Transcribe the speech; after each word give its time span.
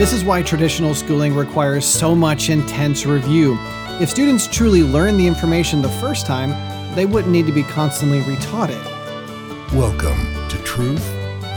This 0.00 0.14
is 0.14 0.24
why 0.24 0.42
traditional 0.42 0.94
schooling 0.94 1.34
requires 1.34 1.84
so 1.84 2.14
much 2.14 2.48
intense 2.48 3.04
review. 3.04 3.58
If 4.00 4.08
students 4.08 4.46
truly 4.46 4.82
learn 4.82 5.18
the 5.18 5.26
information 5.26 5.82
the 5.82 5.90
first 5.90 6.24
time, 6.24 6.54
they 6.94 7.04
wouldn't 7.04 7.30
need 7.30 7.44
to 7.44 7.52
be 7.52 7.62
constantly 7.64 8.22
retaught 8.22 8.70
it. 8.70 9.74
Welcome 9.74 10.48
to 10.48 10.56
Truth, 10.64 11.06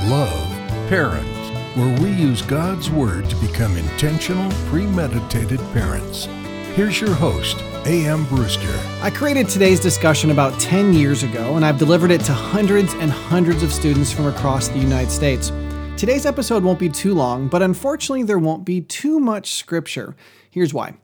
Love, 0.09 0.45
Parents, 0.89 1.77
where 1.77 1.98
we 2.02 2.11
use 2.11 2.41
God's 2.41 2.89
Word 2.89 3.29
to 3.29 3.35
become 3.38 3.77
intentional, 3.77 4.52
premeditated 4.67 5.62
parents. 5.71 6.25
Here's 6.75 6.99
your 6.99 7.13
host, 7.13 7.62
A.M. 7.85 8.25
Brewster. 8.25 8.77
I 9.02 9.09
created 9.09 9.48
today's 9.48 9.80
discussion 9.80 10.31
about 10.31 10.59
10 10.59 10.91
years 10.91 11.23
ago, 11.23 11.55
and 11.55 11.63
I've 11.63 11.77
delivered 11.77 12.12
it 12.12 12.20
to 12.25 12.34
hundreds 12.34 12.94
and 12.95 13.09
hundreds 13.09 13.63
of 13.63 13.71
students 13.71 14.12
from 14.12 14.25
across 14.25 14.67
the 14.67 14.80
United 14.80 15.12
States. 15.12 15.53
Today's 15.95 16.25
episode 16.25 16.65
won't 16.65 16.79
be 16.79 16.89
too 16.89 17.13
long, 17.13 17.47
but 17.47 17.61
unfortunately, 17.61 18.23
there 18.23 18.39
won't 18.39 18.65
be 18.65 18.81
too 18.81 19.21
much 19.21 19.53
scripture. 19.53 20.17
Here's 20.49 20.73
why. 20.73 20.95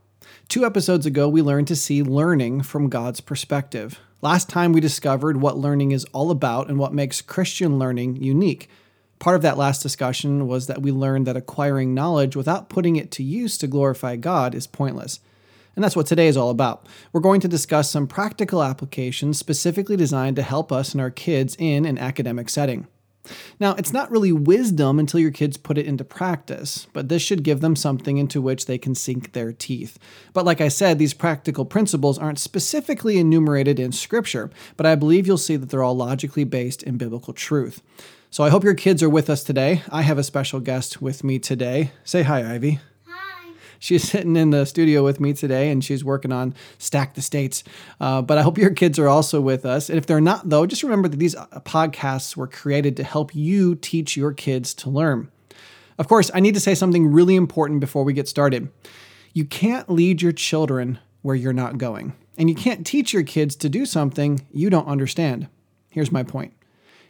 Two 0.49 0.66
episodes 0.66 1.05
ago, 1.05 1.30
we 1.30 1.41
learned 1.41 1.67
to 1.67 1.75
see 1.75 2.03
learning 2.03 2.63
from 2.63 2.89
God's 2.89 3.21
perspective. 3.21 3.97
Last 4.21 4.49
time, 4.49 4.73
we 4.73 4.81
discovered 4.81 5.38
what 5.38 5.57
learning 5.57 5.91
is 5.91 6.03
all 6.11 6.31
about 6.31 6.67
and 6.67 6.77
what 6.77 6.94
makes 6.94 7.21
Christian 7.21 7.80
learning 7.80 8.17
unique. 8.17 8.70
Part 9.20 9.38
of 9.38 9.41
that 9.44 9.57
last 9.57 9.81
discussion 9.81 10.47
was 10.47 10.67
that 10.67 10.81
we 10.81 10.91
learned 10.91 11.27
that 11.27 11.38
acquiring 11.38 11.94
knowledge 11.94 12.35
without 12.35 12.67
putting 12.67 12.97
it 12.97 13.09
to 13.11 13.23
use 13.23 13.58
to 13.59 13.67
glorify 13.67 14.17
God 14.17 14.53
is 14.53 14.67
pointless. 14.67 15.21
And 15.75 15.83
that's 15.83 15.95
what 15.95 16.08
today 16.08 16.27
is 16.27 16.35
all 16.35 16.49
about. 16.49 16.85
We're 17.13 17.21
going 17.21 17.39
to 17.41 17.47
discuss 17.47 17.89
some 17.89 18.08
practical 18.08 18.61
applications 18.61 19.38
specifically 19.38 19.95
designed 19.95 20.35
to 20.35 20.41
help 20.41 20.73
us 20.73 20.91
and 20.91 20.99
our 20.99 21.11
kids 21.11 21.55
in 21.58 21.85
an 21.85 21.97
academic 21.97 22.49
setting. 22.49 22.88
Now, 23.59 23.75
it's 23.75 23.93
not 23.93 24.11
really 24.11 24.31
wisdom 24.31 24.99
until 24.99 25.19
your 25.19 25.31
kids 25.31 25.58
put 25.58 25.77
it 25.77 25.85
into 25.85 26.03
practice, 26.03 26.88
but 26.94 27.09
this 27.09 27.22
should 27.22 27.44
give 27.44 27.61
them 27.61 27.75
something 27.75 28.17
into 28.17 28.41
which 28.41 28.66
they 28.66 28.77
can 28.77 28.95
sink 28.95 29.33
their 29.33 29.52
teeth. 29.52 29.97
But 30.33 30.45
like 30.45 30.61
I 30.61 30.67
said, 30.67 30.99
these 30.99 31.13
practical 31.13 31.66
principles 31.66 32.17
aren't 32.17 32.39
specifically 32.39 33.17
enumerated 33.17 33.80
in 33.80 33.91
Scripture, 33.91 34.49
but 34.77 34.86
I 34.86 34.95
believe 34.95 35.27
you'll 35.27 35.38
see 35.38 35.55
that 35.55 35.69
they're 35.69 35.83
all 35.83 35.95
logically 35.95 36.44
based 36.44 36.83
in 36.83 36.97
biblical 36.97 37.33
truth. 37.33 37.81
So 38.31 38.44
I 38.44 38.49
hope 38.49 38.63
your 38.63 38.75
kids 38.75 39.02
are 39.02 39.09
with 39.09 39.30
us 39.30 39.43
today. 39.43 39.81
I 39.89 40.03
have 40.03 40.19
a 40.19 40.23
special 40.23 40.59
guest 40.59 41.02
with 41.02 41.23
me 41.23 41.39
today. 41.39 41.91
Say 42.03 42.23
hi, 42.23 42.53
Ivy. 42.53 42.80
She's 43.80 44.03
sitting 44.09 44.35
in 44.35 44.52
the 44.52 44.66
studio 44.66 45.03
with 45.03 45.19
me 45.19 45.33
today 45.33 45.72
and 45.72 45.83
she's 45.83 46.03
working 46.03 46.31
on 46.31 46.53
Stack 46.77 47.16
the 47.16 47.22
States. 47.22 47.63
Uh, 47.99 48.21
but 48.21 48.38
I 48.38 48.44
hope 48.44 48.58
your 48.58 48.69
kids 48.73 48.99
are 48.99 49.08
also 49.08 49.41
with 49.41 49.66
us. 49.66 49.89
And 49.89 49.97
if 49.97 50.05
they're 50.05 50.21
not, 50.21 50.49
though, 50.49 50.66
just 50.66 50.83
remember 50.83 51.08
that 51.08 51.17
these 51.17 51.36
uh, 51.36 51.47
podcasts 51.61 52.36
were 52.36 52.47
created 52.47 52.95
to 52.97 53.03
help 53.03 53.33
you 53.33 53.75
teach 53.75 54.16
your 54.16 54.33
kids 54.33 54.73
to 54.75 54.89
learn. 54.89 55.31
Of 55.97 56.08
course, 56.08 56.31
I 56.33 56.39
need 56.39 56.53
to 56.53 56.61
say 56.61 56.75
something 56.75 57.11
really 57.11 57.36
important 57.36 57.81
before 57.81 58.03
we 58.03 58.13
get 58.13 58.27
started. 58.27 58.69
You 59.33 59.45
can't 59.45 59.89
lead 59.89 60.21
your 60.21 60.31
children 60.31 60.99
where 61.21 61.36
you're 61.36 61.52
not 61.52 61.77
going, 61.77 62.14
and 62.38 62.49
you 62.49 62.55
can't 62.55 62.88
teach 62.88 63.11
your 63.14 63.23
kids 63.23 63.55
to 63.58 63.69
do 63.69 63.86
something 63.86 64.45
you 64.52 64.69
don't 64.69 64.88
understand. 64.88 65.49
Here's 65.89 66.11
my 66.11 66.23
point 66.23 66.53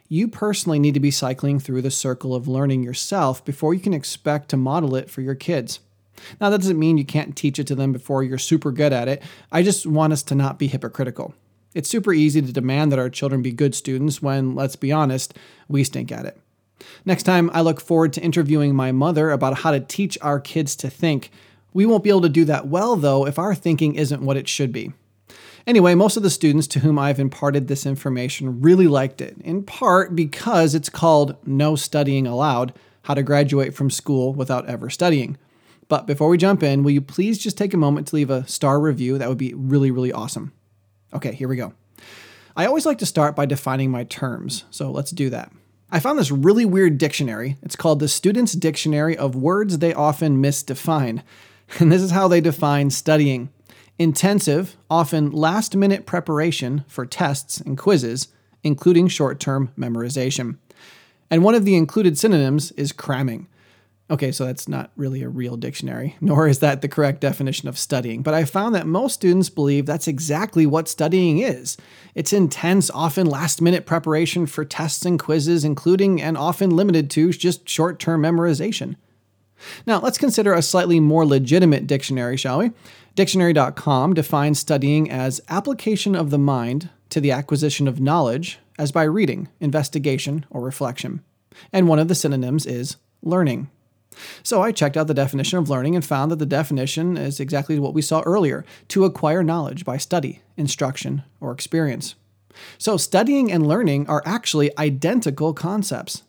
you 0.08 0.26
personally 0.26 0.80
need 0.80 0.94
to 0.94 1.00
be 1.00 1.12
cycling 1.12 1.60
through 1.60 1.82
the 1.82 1.90
circle 1.90 2.34
of 2.34 2.48
learning 2.48 2.82
yourself 2.82 3.44
before 3.44 3.72
you 3.72 3.80
can 3.80 3.94
expect 3.94 4.48
to 4.48 4.56
model 4.56 4.96
it 4.96 5.08
for 5.08 5.20
your 5.20 5.36
kids. 5.36 5.78
Now, 6.40 6.50
that 6.50 6.60
doesn't 6.60 6.78
mean 6.78 6.98
you 6.98 7.04
can't 7.04 7.36
teach 7.36 7.58
it 7.58 7.66
to 7.68 7.74
them 7.74 7.92
before 7.92 8.22
you're 8.22 8.38
super 8.38 8.72
good 8.72 8.92
at 8.92 9.08
it. 9.08 9.22
I 9.50 9.62
just 9.62 9.86
want 9.86 10.12
us 10.12 10.22
to 10.24 10.34
not 10.34 10.58
be 10.58 10.66
hypocritical. 10.66 11.34
It's 11.74 11.88
super 11.88 12.12
easy 12.12 12.42
to 12.42 12.52
demand 12.52 12.90
that 12.90 12.98
our 12.98 13.08
children 13.08 13.42
be 13.42 13.52
good 13.52 13.74
students 13.74 14.20
when, 14.20 14.54
let's 14.54 14.76
be 14.76 14.92
honest, 14.92 15.36
we 15.68 15.84
stink 15.84 16.10
at 16.10 16.26
it. 16.26 16.38
Next 17.04 17.22
time, 17.22 17.50
I 17.52 17.60
look 17.60 17.80
forward 17.80 18.12
to 18.14 18.22
interviewing 18.22 18.74
my 18.74 18.90
mother 18.92 19.30
about 19.30 19.58
how 19.58 19.70
to 19.70 19.80
teach 19.80 20.18
our 20.20 20.40
kids 20.40 20.74
to 20.76 20.90
think. 20.90 21.30
We 21.72 21.86
won't 21.86 22.02
be 22.02 22.10
able 22.10 22.22
to 22.22 22.28
do 22.28 22.44
that 22.46 22.66
well, 22.66 22.96
though, 22.96 23.26
if 23.26 23.38
our 23.38 23.54
thinking 23.54 23.94
isn't 23.94 24.22
what 24.22 24.36
it 24.36 24.48
should 24.48 24.72
be. 24.72 24.92
Anyway, 25.66 25.94
most 25.94 26.16
of 26.16 26.22
the 26.22 26.30
students 26.30 26.66
to 26.68 26.80
whom 26.80 26.98
I've 26.98 27.20
imparted 27.20 27.68
this 27.68 27.86
information 27.86 28.60
really 28.60 28.88
liked 28.88 29.20
it, 29.20 29.36
in 29.44 29.62
part 29.62 30.16
because 30.16 30.74
it's 30.74 30.88
called 30.88 31.36
No 31.46 31.76
Studying 31.76 32.26
Allowed 32.26 32.72
How 33.02 33.14
to 33.14 33.22
Graduate 33.22 33.74
from 33.74 33.90
School 33.90 34.32
Without 34.32 34.66
Ever 34.68 34.90
Studying. 34.90 35.36
But 35.90 36.06
before 36.06 36.28
we 36.28 36.38
jump 36.38 36.62
in, 36.62 36.84
will 36.84 36.92
you 36.92 37.00
please 37.00 37.36
just 37.36 37.58
take 37.58 37.74
a 37.74 37.76
moment 37.76 38.06
to 38.06 38.14
leave 38.14 38.30
a 38.30 38.46
star 38.46 38.78
review? 38.78 39.18
That 39.18 39.28
would 39.28 39.36
be 39.36 39.54
really, 39.54 39.90
really 39.90 40.12
awesome. 40.12 40.52
Okay, 41.12 41.32
here 41.32 41.48
we 41.48 41.56
go. 41.56 41.74
I 42.56 42.64
always 42.64 42.86
like 42.86 42.98
to 42.98 43.06
start 43.06 43.34
by 43.34 43.44
defining 43.44 43.90
my 43.90 44.04
terms, 44.04 44.64
so 44.70 44.92
let's 44.92 45.10
do 45.10 45.30
that. 45.30 45.50
I 45.90 45.98
found 45.98 46.16
this 46.16 46.30
really 46.30 46.64
weird 46.64 46.96
dictionary. 46.96 47.56
It's 47.60 47.74
called 47.74 47.98
the 47.98 48.06
Student's 48.06 48.52
Dictionary 48.52 49.16
of 49.16 49.34
Words 49.34 49.78
They 49.78 49.92
Often 49.92 50.40
Misdefine. 50.40 51.22
And 51.78 51.90
this 51.90 52.02
is 52.02 52.10
how 52.10 52.26
they 52.26 52.40
define 52.40 52.90
studying 52.90 53.48
intensive, 53.96 54.76
often 54.88 55.30
last 55.30 55.76
minute 55.76 56.04
preparation 56.04 56.84
for 56.88 57.06
tests 57.06 57.60
and 57.60 57.78
quizzes, 57.78 58.28
including 58.64 59.06
short 59.06 59.38
term 59.38 59.72
memorization. 59.78 60.58
And 61.30 61.44
one 61.44 61.54
of 61.54 61.64
the 61.64 61.76
included 61.76 62.18
synonyms 62.18 62.72
is 62.72 62.92
cramming. 62.92 63.46
Okay, 64.10 64.32
so 64.32 64.44
that's 64.44 64.66
not 64.66 64.90
really 64.96 65.22
a 65.22 65.28
real 65.28 65.56
dictionary, 65.56 66.16
nor 66.20 66.48
is 66.48 66.58
that 66.58 66.82
the 66.82 66.88
correct 66.88 67.20
definition 67.20 67.68
of 67.68 67.78
studying. 67.78 68.22
But 68.22 68.34
I 68.34 68.44
found 68.44 68.74
that 68.74 68.86
most 68.86 69.14
students 69.14 69.48
believe 69.48 69.86
that's 69.86 70.08
exactly 70.08 70.66
what 70.66 70.88
studying 70.88 71.38
is. 71.38 71.76
It's 72.14 72.32
intense, 72.32 72.90
often 72.90 73.26
last 73.26 73.62
minute 73.62 73.86
preparation 73.86 74.46
for 74.46 74.64
tests 74.64 75.06
and 75.06 75.18
quizzes, 75.18 75.64
including 75.64 76.20
and 76.20 76.36
often 76.36 76.70
limited 76.70 77.08
to 77.10 77.30
just 77.32 77.68
short 77.68 78.00
term 78.00 78.22
memorization. 78.22 78.96
Now, 79.86 80.00
let's 80.00 80.18
consider 80.18 80.54
a 80.54 80.62
slightly 80.62 80.98
more 80.98 81.24
legitimate 81.26 81.86
dictionary, 81.86 82.36
shall 82.36 82.58
we? 82.58 82.72
Dictionary.com 83.14 84.14
defines 84.14 84.58
studying 84.58 85.10
as 85.10 85.40
application 85.48 86.16
of 86.16 86.30
the 86.30 86.38
mind 86.38 86.88
to 87.10 87.20
the 87.20 87.30
acquisition 87.30 87.86
of 87.86 88.00
knowledge 88.00 88.58
as 88.78 88.90
by 88.90 89.02
reading, 89.02 89.48
investigation, 89.60 90.46
or 90.50 90.62
reflection. 90.62 91.22
And 91.72 91.86
one 91.86 91.98
of 91.98 92.08
the 92.08 92.14
synonyms 92.14 92.64
is 92.64 92.96
learning. 93.22 93.68
So 94.42 94.62
I 94.62 94.72
checked 94.72 94.96
out 94.96 95.06
the 95.06 95.14
definition 95.14 95.58
of 95.58 95.70
learning 95.70 95.94
and 95.94 96.04
found 96.04 96.30
that 96.30 96.38
the 96.38 96.46
definition 96.46 97.16
is 97.16 97.40
exactly 97.40 97.78
what 97.78 97.94
we 97.94 98.02
saw 98.02 98.20
earlier 98.22 98.64
to 98.88 99.04
acquire 99.04 99.42
knowledge 99.42 99.84
by 99.84 99.96
study, 99.96 100.42
instruction, 100.56 101.22
or 101.40 101.52
experience. 101.52 102.14
So 102.78 102.96
studying 102.96 103.50
and 103.50 103.66
learning 103.66 104.08
are 104.08 104.22
actually 104.24 104.76
identical 104.78 105.54
concepts. 105.54 106.22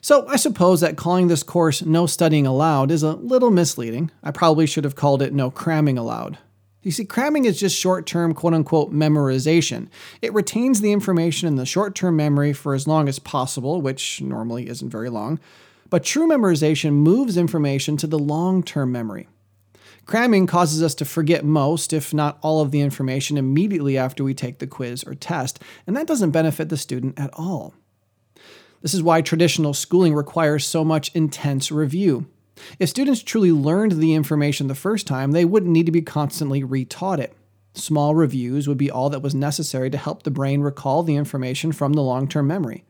So 0.00 0.26
I 0.28 0.36
suppose 0.36 0.80
that 0.82 0.96
calling 0.96 1.26
this 1.26 1.42
course 1.42 1.84
No 1.84 2.06
Studying 2.06 2.46
Allowed 2.46 2.90
is 2.90 3.02
a 3.02 3.14
little 3.14 3.50
misleading. 3.50 4.12
I 4.22 4.30
probably 4.30 4.66
should 4.66 4.84
have 4.84 4.94
called 4.94 5.20
it 5.20 5.34
No 5.34 5.50
Cramming 5.50 5.98
Allowed. 5.98 6.38
You 6.86 6.92
see, 6.92 7.04
cramming 7.04 7.46
is 7.46 7.58
just 7.58 7.76
short 7.76 8.06
term, 8.06 8.32
quote 8.32 8.54
unquote, 8.54 8.92
memorization. 8.92 9.88
It 10.22 10.32
retains 10.32 10.80
the 10.80 10.92
information 10.92 11.48
in 11.48 11.56
the 11.56 11.66
short 11.66 11.96
term 11.96 12.14
memory 12.14 12.52
for 12.52 12.74
as 12.74 12.86
long 12.86 13.08
as 13.08 13.18
possible, 13.18 13.82
which 13.82 14.22
normally 14.22 14.68
isn't 14.68 14.90
very 14.90 15.10
long. 15.10 15.40
But 15.90 16.04
true 16.04 16.26
memorization 16.26 16.92
moves 16.92 17.36
information 17.36 17.96
to 17.98 18.06
the 18.06 18.18
long 18.18 18.62
term 18.62 18.92
memory. 18.92 19.28
Cramming 20.06 20.46
causes 20.46 20.82
us 20.82 20.94
to 20.96 21.04
forget 21.04 21.44
most, 21.44 21.92
if 21.92 22.14
not 22.14 22.38
all, 22.40 22.60
of 22.60 22.70
the 22.70 22.80
information 22.80 23.36
immediately 23.36 23.98
after 23.98 24.22
we 24.22 24.34
take 24.34 24.60
the 24.60 24.66
quiz 24.66 25.02
or 25.02 25.14
test, 25.14 25.60
and 25.86 25.96
that 25.96 26.06
doesn't 26.06 26.30
benefit 26.30 26.68
the 26.68 26.76
student 26.76 27.18
at 27.18 27.30
all. 27.34 27.74
This 28.82 28.94
is 28.94 29.02
why 29.02 29.20
traditional 29.20 29.74
schooling 29.74 30.14
requires 30.14 30.64
so 30.64 30.84
much 30.84 31.12
intense 31.14 31.72
review. 31.72 32.26
If 32.78 32.88
students 32.88 33.22
truly 33.22 33.50
learned 33.50 33.92
the 33.92 34.14
information 34.14 34.68
the 34.68 34.76
first 34.76 35.08
time, 35.08 35.32
they 35.32 35.44
wouldn't 35.44 35.72
need 35.72 35.86
to 35.86 35.92
be 35.92 36.02
constantly 36.02 36.62
retaught 36.62 37.18
it. 37.18 37.34
Small 37.74 38.14
reviews 38.14 38.68
would 38.68 38.78
be 38.78 38.90
all 38.90 39.10
that 39.10 39.22
was 39.22 39.34
necessary 39.34 39.90
to 39.90 39.98
help 39.98 40.22
the 40.22 40.30
brain 40.30 40.60
recall 40.60 41.02
the 41.02 41.16
information 41.16 41.72
from 41.72 41.92
the 41.92 42.02
long 42.02 42.28
term 42.28 42.46
memory. 42.46 42.84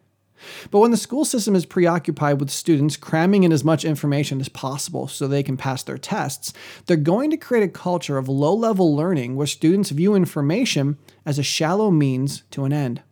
But 0.71 0.81
when 0.81 0.91
the 0.91 0.97
school 0.97 1.25
system 1.25 1.55
is 1.55 1.67
preoccupied 1.67 2.41
with 2.41 2.51
students 2.51 2.97
cramming 2.97 3.45
in 3.45 3.53
as 3.53 3.65
much 3.65 3.85
information 3.85 4.41
as 4.41 4.49
possible 4.49 5.09
so 5.09 5.27
they 5.27 5.43
can 5.43 5.57
pass 5.57 5.83
their 5.83 5.99
tests, 5.99 6.53
they're 6.87 6.97
going 6.97 7.31
to 7.31 7.37
create 7.37 7.65
a 7.65 7.69
culture 7.69 8.19
of 8.19 8.29
low 8.29 8.55
level 8.55 8.95
learning 8.95 9.37
where 9.37 9.47
students 9.47 9.91
view 9.91 10.15
information 10.15 10.99
as 11.25 11.39
a 11.39 11.43
shallow 11.43 11.91
means 11.91 12.43
to 12.51 12.65
an 12.65 12.73
end. 12.73 13.03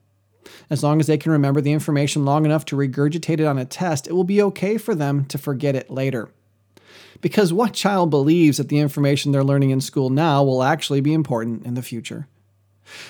As 0.71 0.83
long 0.83 1.01
as 1.01 1.07
they 1.07 1.19
can 1.19 1.33
remember 1.33 1.61
the 1.61 1.73
information 1.73 2.25
long 2.25 2.45
enough 2.45 2.65
to 2.67 2.77
regurgitate 2.77 3.41
it 3.41 3.47
on 3.47 3.59
a 3.59 3.65
test, 3.65 4.07
it 4.07 4.13
will 4.13 4.25
be 4.25 4.43
okay 4.43 4.79
for 4.79 4.95
them 4.95 5.25
to 5.27 5.39
forget 5.39 5.75
it 5.75 5.91
later. 5.91 6.31
Because 7.21 7.53
what 7.53 7.73
child 7.73 8.11
believes 8.11 8.59
that 8.59 8.69
the 8.69 8.79
information 8.79 9.33
they're 9.33 9.45
learning 9.45 9.71
in 9.71 9.81
school 9.81 10.11
now 10.11 10.45
will 10.45 10.63
actually 10.63 11.01
be 11.01 11.15
important 11.15 11.65
in 11.65 11.75
the 11.75 11.83
future? 11.83 12.29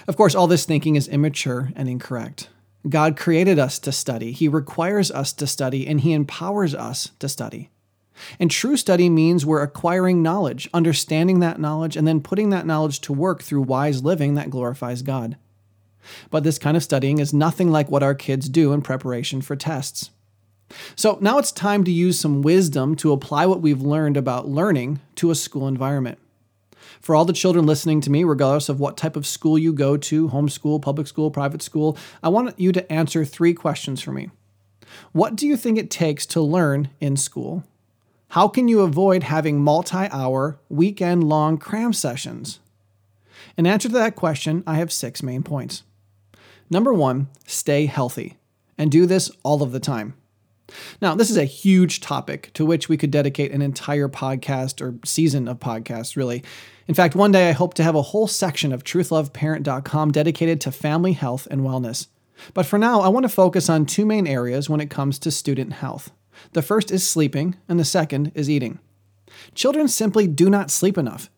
Of 0.06 0.16
course, 0.16 0.34
all 0.34 0.46
this 0.46 0.64
thinking 0.64 0.94
is 0.94 1.08
immature 1.08 1.72
and 1.74 1.88
incorrect. 1.88 2.48
God 2.88 3.16
created 3.16 3.58
us 3.58 3.78
to 3.80 3.92
study, 3.92 4.32
He 4.32 4.48
requires 4.48 5.10
us 5.10 5.32
to 5.34 5.46
study, 5.46 5.86
and 5.86 6.00
He 6.00 6.12
empowers 6.12 6.74
us 6.74 7.10
to 7.18 7.28
study. 7.28 7.70
And 8.38 8.50
true 8.50 8.76
study 8.76 9.08
means 9.08 9.44
we're 9.44 9.62
acquiring 9.62 10.22
knowledge, 10.22 10.68
understanding 10.72 11.40
that 11.40 11.60
knowledge, 11.60 11.96
and 11.96 12.06
then 12.06 12.20
putting 12.20 12.50
that 12.50 12.66
knowledge 12.66 13.00
to 13.02 13.12
work 13.12 13.42
through 13.42 13.62
wise 13.62 14.04
living 14.04 14.34
that 14.34 14.50
glorifies 14.50 15.02
God. 15.02 15.36
But 16.30 16.44
this 16.44 16.58
kind 16.58 16.76
of 16.76 16.82
studying 16.82 17.18
is 17.18 17.32
nothing 17.32 17.70
like 17.70 17.90
what 17.90 18.02
our 18.02 18.14
kids 18.14 18.48
do 18.48 18.72
in 18.72 18.82
preparation 18.82 19.40
for 19.40 19.56
tests. 19.56 20.10
So 20.96 21.18
now 21.20 21.38
it's 21.38 21.52
time 21.52 21.84
to 21.84 21.90
use 21.90 22.18
some 22.18 22.42
wisdom 22.42 22.94
to 22.96 23.12
apply 23.12 23.46
what 23.46 23.60
we've 23.60 23.82
learned 23.82 24.16
about 24.16 24.48
learning 24.48 25.00
to 25.16 25.30
a 25.30 25.34
school 25.34 25.68
environment. 25.68 26.18
For 27.04 27.14
all 27.14 27.26
the 27.26 27.34
children 27.34 27.66
listening 27.66 28.00
to 28.00 28.10
me, 28.10 28.24
regardless 28.24 28.70
of 28.70 28.80
what 28.80 28.96
type 28.96 29.14
of 29.14 29.26
school 29.26 29.58
you 29.58 29.74
go 29.74 29.98
to 29.98 30.30
homeschool, 30.30 30.80
public 30.80 31.06
school, 31.06 31.30
private 31.30 31.60
school 31.60 31.98
I 32.22 32.30
want 32.30 32.58
you 32.58 32.72
to 32.72 32.90
answer 32.90 33.26
three 33.26 33.52
questions 33.52 34.00
for 34.00 34.10
me. 34.10 34.30
What 35.12 35.36
do 35.36 35.46
you 35.46 35.54
think 35.58 35.76
it 35.76 35.90
takes 35.90 36.24
to 36.24 36.40
learn 36.40 36.88
in 37.00 37.18
school? 37.18 37.62
How 38.28 38.48
can 38.48 38.68
you 38.68 38.80
avoid 38.80 39.24
having 39.24 39.60
multi 39.60 40.08
hour, 40.10 40.58
weekend 40.70 41.24
long 41.24 41.58
cram 41.58 41.92
sessions? 41.92 42.58
In 43.58 43.66
answer 43.66 43.88
to 43.88 43.94
that 43.96 44.16
question, 44.16 44.64
I 44.66 44.76
have 44.76 44.90
six 44.90 45.22
main 45.22 45.42
points. 45.42 45.82
Number 46.70 46.94
one, 46.94 47.28
stay 47.46 47.84
healthy, 47.84 48.38
and 48.78 48.90
do 48.90 49.04
this 49.04 49.30
all 49.42 49.62
of 49.62 49.72
the 49.72 49.78
time. 49.78 50.14
Now, 51.00 51.14
this 51.14 51.30
is 51.30 51.36
a 51.36 51.44
huge 51.44 52.00
topic 52.00 52.50
to 52.54 52.64
which 52.64 52.88
we 52.88 52.96
could 52.96 53.10
dedicate 53.10 53.52
an 53.52 53.62
entire 53.62 54.08
podcast 54.08 54.80
or 54.80 54.98
season 55.04 55.48
of 55.48 55.60
podcasts, 55.60 56.16
really. 56.16 56.42
In 56.86 56.94
fact, 56.94 57.14
one 57.14 57.32
day 57.32 57.48
I 57.48 57.52
hope 57.52 57.74
to 57.74 57.82
have 57.82 57.94
a 57.94 58.02
whole 58.02 58.26
section 58.26 58.72
of 58.72 58.84
truthloveparent.com 58.84 60.12
dedicated 60.12 60.60
to 60.62 60.72
family 60.72 61.12
health 61.12 61.46
and 61.50 61.62
wellness. 61.62 62.08
But 62.52 62.66
for 62.66 62.78
now, 62.78 63.00
I 63.00 63.08
want 63.08 63.24
to 63.24 63.30
focus 63.30 63.68
on 63.68 63.86
two 63.86 64.04
main 64.04 64.26
areas 64.26 64.68
when 64.68 64.80
it 64.80 64.90
comes 64.90 65.18
to 65.20 65.30
student 65.30 65.74
health. 65.74 66.10
The 66.52 66.62
first 66.62 66.90
is 66.90 67.06
sleeping, 67.06 67.56
and 67.68 67.78
the 67.78 67.84
second 67.84 68.32
is 68.34 68.50
eating. 68.50 68.80
Children 69.54 69.88
simply 69.88 70.26
do 70.26 70.50
not 70.50 70.70
sleep 70.70 70.98
enough. 70.98 71.30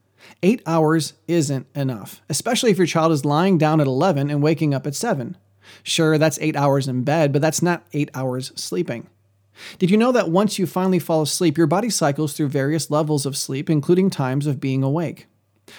Eight 0.42 0.62
hours 0.66 1.14
isn't 1.28 1.66
enough, 1.74 2.22
especially 2.28 2.70
if 2.70 2.78
your 2.78 2.86
child 2.86 3.12
is 3.12 3.24
lying 3.24 3.58
down 3.58 3.80
at 3.80 3.86
11 3.86 4.30
and 4.30 4.42
waking 4.42 4.74
up 4.74 4.86
at 4.86 4.94
7. 4.94 5.36
Sure, 5.82 6.18
that's 6.18 6.38
eight 6.40 6.56
hours 6.56 6.88
in 6.88 7.02
bed, 7.02 7.32
but 7.32 7.42
that's 7.42 7.62
not 7.62 7.86
eight 7.92 8.10
hours 8.14 8.52
sleeping. 8.54 9.08
Did 9.78 9.90
you 9.90 9.96
know 9.96 10.12
that 10.12 10.30
once 10.30 10.58
you 10.58 10.66
finally 10.66 10.98
fall 10.98 11.22
asleep, 11.22 11.56
your 11.56 11.66
body 11.66 11.90
cycles 11.90 12.32
through 12.32 12.48
various 12.48 12.90
levels 12.90 13.26
of 13.26 13.36
sleep, 13.36 13.70
including 13.70 14.10
times 14.10 14.46
of 14.46 14.60
being 14.60 14.82
awake? 14.82 15.26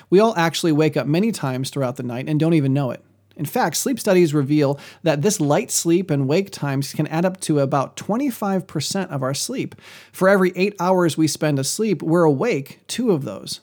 We 0.10 0.20
all 0.20 0.36
actually 0.36 0.72
wake 0.72 0.98
up 0.98 1.08
many 1.08 1.32
times 1.32 1.70
throughout 1.70 1.96
the 1.96 2.04
night 2.04 2.28
and 2.28 2.40
don't 2.40 2.54
even 2.54 2.74
know 2.74 2.92
it. 2.92 3.04
In 3.38 3.46
fact, 3.46 3.78
sleep 3.78 4.00
studies 4.00 4.34
reveal 4.34 4.80
that 5.04 5.22
this 5.22 5.40
light 5.40 5.70
sleep 5.70 6.10
and 6.10 6.28
wake 6.28 6.50
times 6.50 6.94
can 6.94 7.08
add 7.08 7.24
up 7.24 7.40
to 7.42 7.60
about 7.60 7.96
25% 7.96 9.10
of 9.10 9.22
our 9.22 9.36
sleep. 9.36 9.76
For 10.12 10.28
every 10.28 10.52
eight 10.56 10.76
hours 10.80 11.18
we 11.18 11.28
spend 11.28 11.60
asleep, 11.60 12.02
we're 12.02 12.24
awake 12.24 12.80
two 12.88 13.12
of 13.12 13.24
those. 13.24 13.62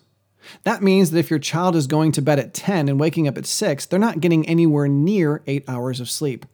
That 0.62 0.82
means 0.82 1.10
that 1.10 1.18
if 1.18 1.30
your 1.30 1.38
child 1.38 1.74
is 1.74 1.86
going 1.86 2.12
to 2.12 2.22
bed 2.22 2.38
at 2.38 2.54
10 2.54 2.88
and 2.88 3.00
waking 3.00 3.26
up 3.26 3.36
at 3.36 3.46
6, 3.46 3.86
they're 3.86 3.98
not 3.98 4.20
getting 4.20 4.46
anywhere 4.46 4.86
near 4.86 5.42
eight 5.46 5.64
hours 5.68 6.00
of 6.00 6.10
sleep. 6.10 6.46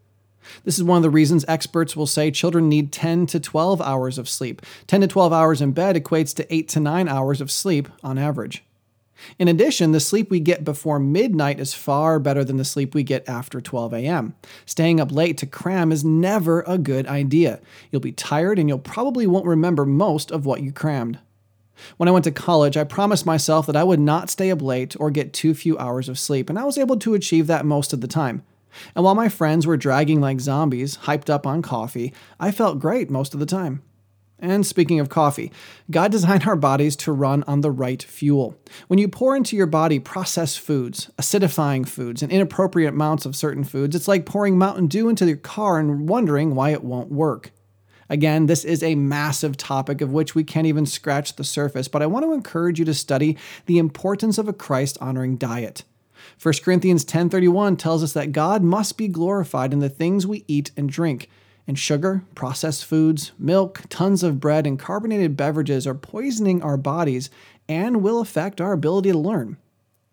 This 0.65 0.79
is 0.79 0.85
one 0.85 0.97
of 0.97 1.03
the 1.03 1.11
reasons 1.11 1.45
experts 1.49 1.97
will 1.97 2.07
say 2.07 2.31
children 2.31 2.69
need 2.69 2.93
10 2.93 3.27
to 3.27 3.41
12 3.41 3.81
hours 3.81 4.19
of 4.19 4.29
sleep. 4.29 4.63
10 4.87 5.03
to 5.03 5.07
12 5.07 5.33
hours 5.33 5.61
in 5.61 5.73
bed 5.73 5.97
equates 5.97 6.35
to 6.37 6.55
8 6.55 6.69
to 6.69 6.81
9 6.81 7.09
hours 7.09 7.41
of 7.41 7.51
sleep 7.51 7.89
on 8.03 8.19
average. 8.19 8.65
In 9.39 9.49
addition, 9.49 9.93
the 9.93 10.01
sleep 10.01 10.31
we 10.31 10.41
get 10.41 10.65
before 10.65 10.99
midnight 10.99 11.61
is 11.61 11.75
far 11.75 12.19
better 12.19 12.45
than 12.45 12.57
the 12.57 12.65
sleep 12.65 12.95
we 12.95 13.03
get 13.03 13.29
after 13.29 13.61
12 13.61 13.95
a.m. 13.95 14.35
Staying 14.67 15.01
up 15.01 15.13
late 15.13 15.37
to 15.39 15.47
cram 15.47 15.93
is 15.93 16.05
never 16.05 16.63
a 16.67 16.79
good 16.79 17.07
idea. 17.07 17.61
You'll 17.91 18.01
be 18.01 18.13
tired 18.13 18.59
and 18.59 18.69
you'll 18.69 18.79
probably 18.79 19.27
won't 19.27 19.47
remember 19.47 19.85
most 19.85 20.31
of 20.31 20.47
what 20.47 20.63
you 20.63 20.73
crammed. 20.73 21.19
When 21.97 22.09
I 22.09 22.13
went 22.13 22.25
to 22.25 22.31
college, 22.31 22.77
I 22.77 22.85
promised 22.85 23.25
myself 23.25 23.67
that 23.67 23.77
I 23.77 23.85
would 23.85 24.01
not 24.01 24.31
stay 24.31 24.51
up 24.51 24.61
late 24.61 24.97
or 25.01 25.11
get 25.11 25.33
too 25.33 25.55
few 25.55 25.79
hours 25.79 26.09
of 26.09 26.19
sleep, 26.19 26.51
and 26.51 26.59
I 26.59 26.65
was 26.65 26.77
able 26.77 26.99
to 26.99 27.15
achieve 27.15 27.47
that 27.47 27.65
most 27.65 27.93
of 27.93 28.03
the 28.03 28.09
time. 28.09 28.43
And 28.95 29.05
while 29.05 29.15
my 29.15 29.29
friends 29.29 29.67
were 29.67 29.77
dragging 29.77 30.21
like 30.21 30.41
zombies, 30.41 30.99
hyped 30.99 31.31
up 31.31 31.47
on 31.47 31.63
coffee, 31.63 32.13
I 32.39 32.51
felt 32.51 32.79
great 32.79 33.11
most 33.11 33.35
of 33.35 33.41
the 33.41 33.47
time. 33.47 33.83
And 34.43 34.65
speaking 34.65 34.99
of 34.99 35.09
coffee, 35.09 35.53
God 35.91 36.11
designed 36.13 36.47
our 36.47 36.57
bodies 36.57 36.97
to 36.97 37.13
run 37.13 37.45
on 37.45 37.61
the 37.61 37.71
right 37.71 38.03
fuel. 38.03 38.57
When 38.89 38.99
you 38.99 39.09
pour 39.09 39.37
into 39.37 39.57
your 39.57 39.67
body 39.67 39.99
processed 39.99 40.61
foods, 40.61 41.11
acidifying 41.19 41.87
foods, 41.87 42.23
and 42.23 42.33
inappropriate 42.33 42.93
amounts 42.93 43.27
of 43.27 43.37
certain 43.37 43.65
foods, 43.65 43.95
it's 43.95 44.09
like 44.09 44.27
pouring 44.27 44.59
Mountain 44.59 44.87
Dew 44.87 45.09
into 45.09 45.27
your 45.27 45.37
car 45.37 45.79
and 45.79 46.09
wondering 46.09 46.55
why 46.55 46.71
it 46.71 46.83
won't 46.83 47.13
work. 47.13 47.53
Again, 48.09 48.47
this 48.47 48.65
is 48.65 48.83
a 48.83 48.97
massive 48.97 49.57
topic 49.57 50.01
of 50.01 50.13
which 50.13 50.35
we 50.35 50.43
can't 50.43 50.67
even 50.67 50.85
scratch 50.85 51.37
the 51.37 51.45
surface, 51.45 51.87
but 51.87 52.03
I 52.03 52.07
want 52.07 52.25
to 52.25 52.33
encourage 52.33 52.81
you 52.81 52.85
to 52.87 52.95
study 52.95 53.37
the 53.67 53.79
importance 53.79 54.37
of 54.37 54.49
a 54.49 54.53
Christ 54.53 54.99
honoring 55.01 55.37
diet. 55.37 55.85
1 56.43 56.55
Corinthians 56.65 57.05
10:31 57.05 57.77
tells 57.77 58.03
us 58.03 58.15
that 58.15 58.33
God 58.33 58.63
must 58.63 58.97
be 58.97 59.09
glorified 59.09 59.75
in 59.75 59.81
the 59.81 59.91
things 59.91 60.27
we 60.27 60.47
eat 60.49 60.71
and 60.75 60.89
drink. 60.89 61.29
And 61.67 61.79
sugar, 61.79 62.25
processed 62.35 62.87
foods, 62.87 63.33
milk, 63.39 63.83
tons 63.91 64.23
of 64.23 64.41
bread, 64.41 64.67
and 64.67 64.79
carbonated 64.79 65.37
beverages 65.37 65.87
are 65.87 65.95
poisoning 65.95 66.63
our 66.63 66.79
bodies 66.79 67.29
and 67.69 68.03
will 68.03 68.21
affect 68.21 68.59
our 68.59 68.73
ability 68.73 69.13
to 69.13 69.19
learn. 69.19 69.59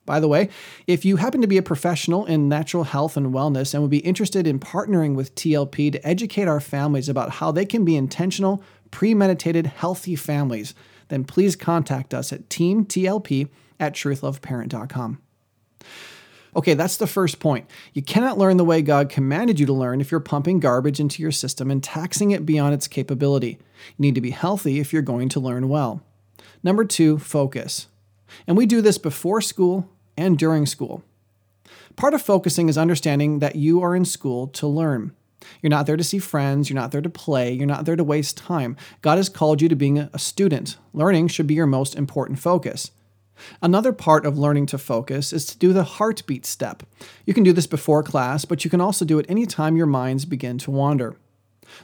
By 0.06 0.20
the 0.20 0.28
way, 0.28 0.50
if 0.86 1.06
you 1.06 1.16
happen 1.16 1.40
to 1.40 1.48
be 1.48 1.58
a 1.58 1.64
professional 1.64 2.26
in 2.26 2.50
natural 2.50 2.84
health 2.84 3.16
and 3.16 3.34
wellness 3.34 3.74
and 3.74 3.82
would 3.82 3.90
be 3.90 4.00
interested 4.00 4.46
in 4.46 4.60
partnering 4.60 5.16
with 5.16 5.34
TLP 5.34 5.94
to 5.94 6.06
educate 6.06 6.50
our 6.50 6.60
families 6.60 7.08
about 7.08 7.32
how 7.32 7.54
they 7.54 7.66
can 7.66 7.86
be 7.86 7.96
intentional, 7.96 8.62
premeditated, 8.92 9.66
healthy 9.66 10.18
families, 10.18 10.76
then 11.08 11.24
please 11.24 11.56
contact 11.56 12.14
us 12.14 12.34
at 12.34 12.50
teamtlp 12.50 13.48
at 13.80 13.94
truthloveparent.com. 13.94 15.20
Okay, 16.58 16.74
that's 16.74 16.98
the 16.98 17.06
first 17.06 17.40
point. 17.40 17.70
You 17.94 18.02
cannot 18.02 18.40
learn 18.40 18.58
the 18.58 18.66
way 18.66 18.82
God 18.82 19.10
commanded 19.10 19.60
you 19.60 19.68
to 19.68 19.74
learn 19.74 20.02
if 20.02 20.10
you're 20.10 20.20
pumping 20.20 20.60
garbage 20.60 21.00
into 21.00 21.22
your 21.22 21.32
system 21.32 21.70
and 21.70 21.84
taxing 21.84 22.32
it 22.32 22.48
beyond 22.48 22.74
its 22.74 22.88
capability. 22.88 23.60
You 23.96 24.00
need 24.00 24.16
to 24.16 24.22
be 24.22 24.32
healthy 24.32 24.80
if 24.80 24.92
you're 24.92 25.04
going 25.04 25.30
to 25.30 25.40
learn 25.40 25.70
well. 25.70 26.04
Number 26.64 26.84
two, 26.84 27.20
focus. 27.20 27.86
And 28.48 28.58
we 28.58 28.66
do 28.66 28.82
this 28.82 28.98
before 28.98 29.40
school 29.40 29.88
and 30.18 30.36
during 30.36 30.66
school. 30.66 31.04
Part 31.96 32.16
of 32.16 32.24
focusing 32.24 32.70
is 32.70 32.78
understanding 32.78 33.38
that 33.38 33.56
you 33.56 33.84
are 33.84 33.96
in 33.96 34.04
school 34.04 34.48
to 34.48 34.66
learn. 34.66 35.14
You're 35.62 35.70
not 35.70 35.86
there 35.86 35.96
to 35.96 36.04
see 36.04 36.18
friends, 36.18 36.72
you're 36.72 36.80
not 36.80 36.92
there 36.92 37.02
to 37.02 37.10
play, 37.10 37.54
you're 37.54 37.68
not 37.68 37.86
there 37.86 37.96
to 37.96 38.04
waste 38.04 38.36
time. 38.36 38.76
God 39.04 39.18
has 39.18 39.30
called 39.30 39.62
you 39.62 39.70
to 39.70 39.76
being 39.76 40.00
a 40.00 40.18
student. 40.18 40.78
Learning 40.92 41.28
should 41.28 41.46
be 41.46 41.54
your 41.54 41.68
most 41.68 41.96
important 41.96 42.40
focus. 42.40 42.90
Another 43.62 43.94
part 43.94 44.26
of 44.26 44.38
learning 44.38 44.66
to 44.68 44.78
focus 44.78 45.34
is 45.34 45.46
to 45.48 45.58
do 45.58 45.74
the 45.74 45.84
heartbeat 45.84 46.46
step. 46.46 46.84
You 47.26 47.34
can 47.34 47.44
do 47.44 47.54
this 47.54 47.68
before 47.68 48.04
class, 48.04 48.46
but 48.46 48.64
you 48.64 48.70
can 48.70 48.82
also 48.82 49.06
do 49.06 49.20
it 49.20 49.30
anytime 49.30 49.78
your 49.78 49.86
minds 49.86 50.26
begin 50.26 50.58
to 50.60 50.72
wander. 50.72 51.18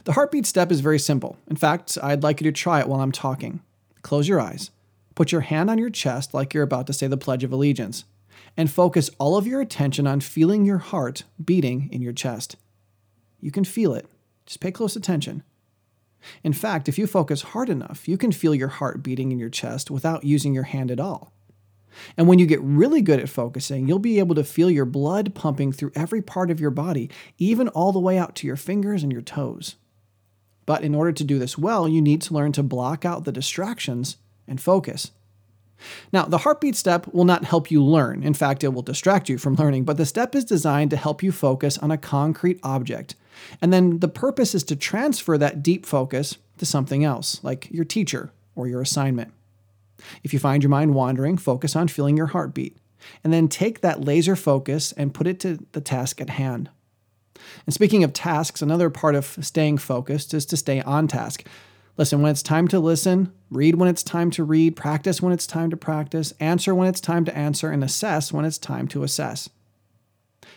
The 0.04 0.12
heartbeat 0.12 0.46
step 0.46 0.70
is 0.72 0.80
very 0.80 0.98
simple. 0.98 1.36
In 1.48 1.56
fact, 1.56 1.98
I'd 2.02 2.22
like 2.22 2.40
you 2.40 2.50
to 2.50 2.52
try 2.52 2.80
it 2.80 2.88
while 2.88 3.00
I'm 3.00 3.12
talking. 3.12 3.60
Close 4.02 4.28
your 4.28 4.40
eyes, 4.40 4.70
put 5.14 5.32
your 5.32 5.42
hand 5.42 5.70
on 5.70 5.78
your 5.78 5.90
chest 5.90 6.34
like 6.34 6.54
you're 6.54 6.62
about 6.62 6.86
to 6.86 6.92
say 6.92 7.06
the 7.06 7.16
Pledge 7.16 7.44
of 7.44 7.52
Allegiance, 7.52 8.04
and 8.56 8.70
focus 8.70 9.10
all 9.18 9.36
of 9.36 9.46
your 9.46 9.60
attention 9.60 10.06
on 10.06 10.20
feeling 10.20 10.64
your 10.64 10.78
heart 10.78 11.24
beating 11.42 11.88
in 11.92 12.02
your 12.02 12.12
chest. 12.12 12.56
You 13.40 13.50
can 13.50 13.64
feel 13.64 13.94
it. 13.94 14.06
Just 14.46 14.60
pay 14.60 14.70
close 14.70 14.96
attention. 14.96 15.42
In 16.42 16.54
fact, 16.54 16.88
if 16.88 16.98
you 16.98 17.06
focus 17.06 17.42
hard 17.42 17.68
enough, 17.68 18.08
you 18.08 18.16
can 18.16 18.32
feel 18.32 18.54
your 18.54 18.68
heart 18.68 19.02
beating 19.02 19.32
in 19.32 19.38
your 19.38 19.50
chest 19.50 19.90
without 19.90 20.24
using 20.24 20.54
your 20.54 20.64
hand 20.64 20.90
at 20.90 21.00
all. 21.00 21.33
And 22.16 22.26
when 22.26 22.38
you 22.38 22.46
get 22.46 22.60
really 22.62 23.02
good 23.02 23.20
at 23.20 23.28
focusing, 23.28 23.88
you'll 23.88 23.98
be 23.98 24.18
able 24.18 24.34
to 24.34 24.44
feel 24.44 24.70
your 24.70 24.84
blood 24.84 25.34
pumping 25.34 25.72
through 25.72 25.92
every 25.94 26.22
part 26.22 26.50
of 26.50 26.60
your 26.60 26.70
body, 26.70 27.10
even 27.38 27.68
all 27.68 27.92
the 27.92 28.00
way 28.00 28.18
out 28.18 28.34
to 28.36 28.46
your 28.46 28.56
fingers 28.56 29.02
and 29.02 29.12
your 29.12 29.22
toes. 29.22 29.76
But 30.66 30.82
in 30.82 30.94
order 30.94 31.12
to 31.12 31.24
do 31.24 31.38
this 31.38 31.58
well, 31.58 31.88
you 31.88 32.00
need 32.00 32.22
to 32.22 32.34
learn 32.34 32.52
to 32.52 32.62
block 32.62 33.04
out 33.04 33.24
the 33.24 33.32
distractions 33.32 34.16
and 34.48 34.60
focus. 34.60 35.10
Now, 36.12 36.24
the 36.24 36.38
heartbeat 36.38 36.76
step 36.76 37.06
will 37.12 37.24
not 37.24 37.44
help 37.44 37.70
you 37.70 37.84
learn. 37.84 38.22
In 38.22 38.34
fact, 38.34 38.64
it 38.64 38.68
will 38.68 38.82
distract 38.82 39.28
you 39.28 39.38
from 39.38 39.56
learning, 39.56 39.84
but 39.84 39.96
the 39.96 40.06
step 40.06 40.34
is 40.34 40.44
designed 40.44 40.90
to 40.90 40.96
help 40.96 41.22
you 41.22 41.32
focus 41.32 41.76
on 41.78 41.90
a 41.90 41.98
concrete 41.98 42.60
object. 42.62 43.16
And 43.60 43.72
then 43.72 43.98
the 43.98 44.08
purpose 44.08 44.54
is 44.54 44.64
to 44.64 44.76
transfer 44.76 45.36
that 45.36 45.62
deep 45.62 45.84
focus 45.84 46.38
to 46.58 46.66
something 46.66 47.04
else, 47.04 47.42
like 47.42 47.70
your 47.70 47.84
teacher 47.84 48.32
or 48.54 48.68
your 48.68 48.80
assignment. 48.80 49.32
If 50.22 50.32
you 50.32 50.38
find 50.38 50.62
your 50.62 50.70
mind 50.70 50.94
wandering, 50.94 51.36
focus 51.36 51.76
on 51.76 51.88
feeling 51.88 52.16
your 52.16 52.26
heartbeat, 52.26 52.76
and 53.22 53.32
then 53.32 53.48
take 53.48 53.80
that 53.80 54.04
laser 54.04 54.36
focus 54.36 54.92
and 54.92 55.14
put 55.14 55.26
it 55.26 55.40
to 55.40 55.58
the 55.72 55.80
task 55.80 56.20
at 56.20 56.30
hand. 56.30 56.70
And 57.66 57.74
speaking 57.74 58.04
of 58.04 58.12
tasks, 58.12 58.62
another 58.62 58.90
part 58.90 59.14
of 59.14 59.38
staying 59.40 59.78
focused 59.78 60.34
is 60.34 60.46
to 60.46 60.56
stay 60.56 60.80
on 60.80 61.08
task. 61.08 61.44
Listen 61.96 62.22
when 62.22 62.32
it's 62.32 62.42
time 62.42 62.66
to 62.68 62.80
listen, 62.80 63.32
read 63.50 63.76
when 63.76 63.88
it's 63.88 64.02
time 64.02 64.30
to 64.32 64.42
read, 64.42 64.74
practice 64.74 65.22
when 65.22 65.32
it's 65.32 65.46
time 65.46 65.70
to 65.70 65.76
practice, 65.76 66.32
answer 66.40 66.74
when 66.74 66.88
it's 66.88 67.00
time 67.00 67.24
to 67.24 67.36
answer, 67.36 67.70
and 67.70 67.84
assess 67.84 68.32
when 68.32 68.44
it's 68.44 68.58
time 68.58 68.88
to 68.88 69.04
assess. 69.04 69.48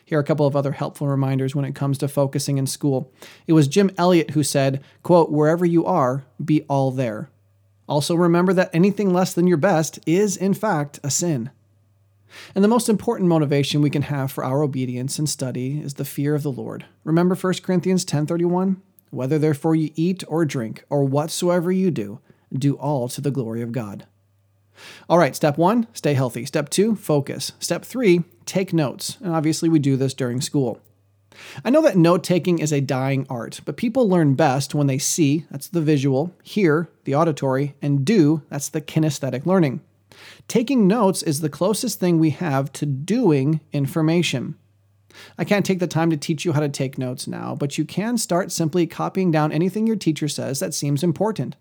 Here 0.03 0.17
are 0.17 0.21
a 0.21 0.25
couple 0.25 0.47
of 0.47 0.55
other 0.55 0.71
helpful 0.71 1.07
reminders 1.07 1.53
when 1.53 1.65
it 1.65 1.75
comes 1.75 1.97
to 1.99 2.07
focusing 2.07 2.57
in 2.57 2.65
school. 2.65 3.13
It 3.45 3.53
was 3.53 3.67
Jim 3.67 3.91
Elliot 3.97 4.31
who 4.31 4.41
said, 4.41 4.83
quote, 5.03 5.31
wherever 5.31 5.65
you 5.65 5.85
are, 5.85 6.25
be 6.43 6.63
all 6.63 6.91
there. 6.91 7.29
Also, 7.87 8.15
remember 8.15 8.53
that 8.53 8.69
anything 8.73 9.13
less 9.13 9.33
than 9.33 9.47
your 9.47 9.57
best 9.57 9.99
is, 10.05 10.35
in 10.35 10.53
fact, 10.53 10.99
a 11.03 11.09
sin. 11.09 11.49
And 12.53 12.63
the 12.63 12.69
most 12.69 12.89
important 12.89 13.29
motivation 13.29 13.81
we 13.81 13.89
can 13.89 14.03
have 14.03 14.31
for 14.31 14.43
our 14.43 14.61
obedience 14.61 15.17
and 15.17 15.29
study 15.29 15.79
is 15.79 15.93
the 15.93 16.05
fear 16.05 16.35
of 16.35 16.43
the 16.43 16.51
Lord. 16.51 16.85
Remember 17.03 17.35
1 17.35 17.63
Corinthians 17.63 18.03
10:31? 18.03 18.81
whether 19.09 19.39
therefore 19.39 19.75
you 19.75 19.91
eat 19.95 20.23
or 20.27 20.45
drink, 20.45 20.83
or 20.89 21.03
whatsoever 21.03 21.71
you 21.71 21.91
do, 21.91 22.19
do 22.53 22.75
all 22.75 23.07
to 23.09 23.21
the 23.21 23.31
glory 23.31 23.61
of 23.61 23.71
God. 23.71 24.05
All 25.09 25.17
right, 25.17 25.35
step 25.35 25.57
one, 25.57 25.87
stay 25.93 26.13
healthy. 26.13 26.45
Step 26.45 26.69
two, 26.69 26.95
focus. 26.95 27.53
Step 27.59 27.83
three, 27.83 28.23
take 28.45 28.73
notes. 28.73 29.17
And 29.21 29.33
obviously, 29.33 29.69
we 29.69 29.79
do 29.79 29.97
this 29.97 30.13
during 30.13 30.39
school. 30.39 30.79
I 31.63 31.69
know 31.69 31.81
that 31.81 31.97
note 31.97 32.23
taking 32.23 32.59
is 32.59 32.71
a 32.71 32.81
dying 32.81 33.25
art, 33.29 33.61
but 33.65 33.77
people 33.77 34.09
learn 34.09 34.35
best 34.35 34.73
when 34.73 34.87
they 34.87 34.97
see, 34.97 35.45
that's 35.51 35.67
the 35.67 35.81
visual, 35.81 36.33
hear, 36.43 36.89
the 37.03 37.15
auditory, 37.15 37.75
and 37.81 38.05
do, 38.05 38.43
that's 38.49 38.69
the 38.69 38.81
kinesthetic 38.81 39.45
learning. 39.45 39.81
Taking 40.47 40.87
notes 40.87 41.21
is 41.21 41.41
the 41.41 41.49
closest 41.49 41.99
thing 41.99 42.17
we 42.17 42.31
have 42.31 42.71
to 42.73 42.85
doing 42.85 43.59
information. 43.71 44.55
I 45.37 45.45
can't 45.45 45.65
take 45.65 45.79
the 45.79 45.87
time 45.87 46.09
to 46.11 46.17
teach 46.17 46.45
you 46.45 46.53
how 46.53 46.59
to 46.59 46.69
take 46.69 46.97
notes 46.97 47.27
now, 47.27 47.55
but 47.55 47.77
you 47.77 47.85
can 47.85 48.17
start 48.17 48.51
simply 48.51 48.85
copying 48.85 49.31
down 49.31 49.51
anything 49.51 49.87
your 49.87 49.95
teacher 49.95 50.27
says 50.27 50.59
that 50.59 50.73
seems 50.73 51.03
important. 51.03 51.55